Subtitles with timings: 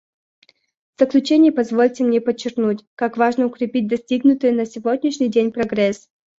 [0.95, 6.09] В заключение позвольте мне подчеркнуть, как важно укрепить достигнутый на сегодняшний день прогресс.